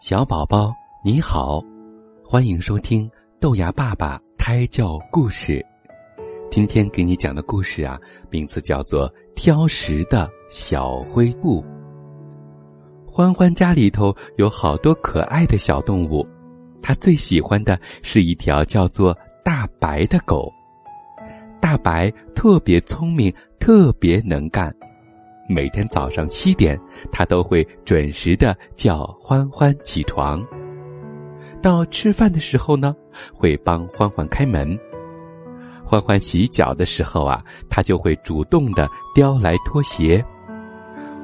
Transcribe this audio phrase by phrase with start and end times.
[0.00, 1.62] 小宝宝你好，
[2.22, 3.10] 欢迎收听
[3.40, 5.64] 豆芽爸爸胎教故事。
[6.50, 11.62] 今天给你讲的故事啊，名字叫做《挑食的小灰布》。
[13.06, 16.26] 欢欢家里头有好多可爱的小动物，
[16.82, 20.52] 他最喜欢的是一条叫做大白的狗。
[21.60, 24.74] 大白特别聪明，特别能干。
[25.48, 26.78] 每天早上七点，
[27.12, 30.44] 他都会准时的叫欢欢起床。
[31.62, 32.94] 到吃饭的时候呢，
[33.32, 34.78] 会帮欢欢开门。
[35.84, 40.24] 欢欢洗脚的时候啊，他就会主动的叼来拖鞋。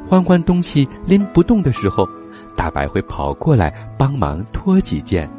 [0.07, 2.07] 欢欢东西拎不动的时候，
[2.57, 5.31] 大白会跑过来帮忙拖几件。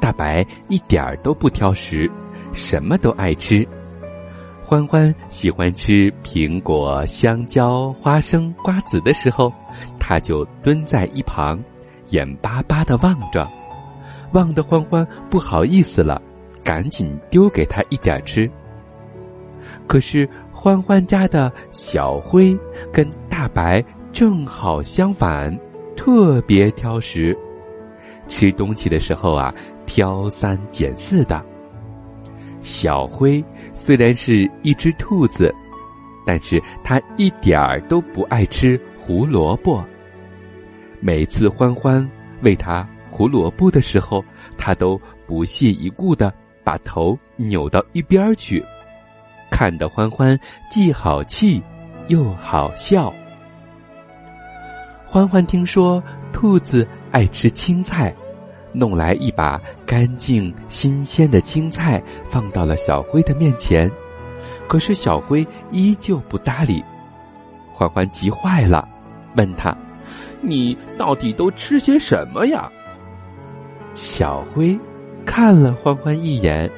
[0.00, 2.10] 大白一点儿都不挑食，
[2.52, 3.66] 什么都爱吃。
[4.64, 9.52] 欢欢喜欢吃苹果、香蕉、花生、瓜子的时候，
[9.98, 11.62] 他就蹲在一旁，
[12.08, 13.46] 眼巴巴的望着，
[14.32, 16.22] 望得欢欢不好意思了，
[16.64, 18.50] 赶紧丢给他一点吃。
[19.86, 22.56] 可是欢欢家的小灰
[22.92, 25.54] 跟大白正好相反，
[25.96, 27.36] 特别挑食，
[28.26, 31.44] 吃东西的时候啊，挑三拣四的。
[32.62, 35.54] 小灰虽然是一只兔子，
[36.24, 39.84] 但是它一点儿都不爱吃胡萝卜。
[41.00, 42.08] 每次欢欢
[42.42, 44.24] 喂它胡萝卜的时候，
[44.56, 48.64] 它都不屑一顾的把头扭到一边去，
[49.50, 50.38] 看得欢欢
[50.70, 51.60] 既好气
[52.06, 53.12] 又好笑。
[55.04, 56.02] 欢欢听说
[56.32, 58.14] 兔子爱吃青菜。
[58.72, 63.90] 弄来一把干净新鲜的青菜，放到了小灰的面前，
[64.66, 66.82] 可是小灰依旧不搭理。
[67.72, 68.88] 欢欢急坏了，
[69.36, 69.76] 问他
[70.40, 72.70] ：“你到底都吃些什么呀？”
[73.94, 74.78] 小灰
[75.24, 76.70] 看了欢欢一眼，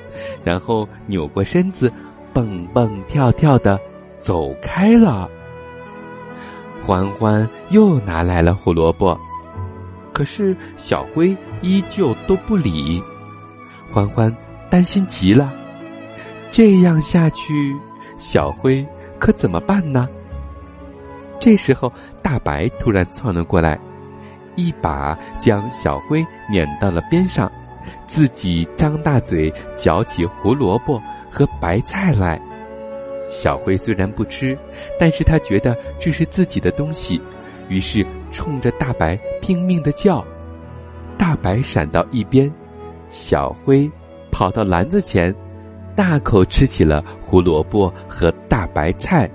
[0.42, 1.92] 然后扭过身子，
[2.33, 3.78] 蹦蹦跳跳的
[4.16, 5.28] 走开了。
[6.83, 9.18] 欢欢又拿来了胡萝卜。
[10.14, 13.02] 可是小灰依旧都不理，
[13.92, 14.35] 欢欢
[14.70, 15.52] 担心极了。
[16.52, 17.75] 这样下去，
[18.17, 18.86] 小灰
[19.19, 20.08] 可怎么办呢？
[21.41, 21.92] 这时候，
[22.23, 23.79] 大白突然窜了过来，
[24.55, 27.51] 一把将小灰撵到了边上，
[28.07, 32.41] 自己张大嘴嚼起胡萝卜和白菜来。
[33.29, 34.57] 小灰虽然不吃，
[34.98, 37.20] 但是他觉得这是自己的东西。
[37.69, 40.22] 于是，冲着大白拼命的叫，
[41.17, 42.52] 大白闪到一边，
[43.08, 43.90] 小灰
[44.30, 45.33] 跑到篮子前，
[45.95, 49.30] 大口吃起了胡萝卜和大白菜。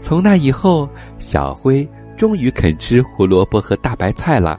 [0.00, 4.58] 从那以后，小灰终于肯吃胡萝卜和大白菜了。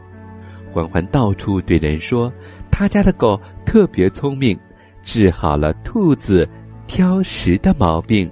[0.72, 2.31] 欢欢到处对人说，
[2.72, 4.58] 他家的狗特别聪明，
[5.03, 6.47] 治好了兔子
[6.88, 8.30] 挑食的毛病。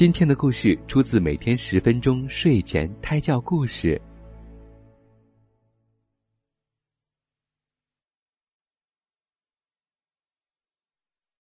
[0.00, 4.00] 今天的故事出自每天十分钟睡前胎教故事。